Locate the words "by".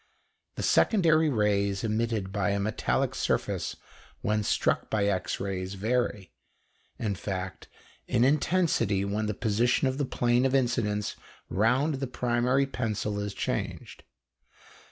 2.31-2.49, 4.89-5.05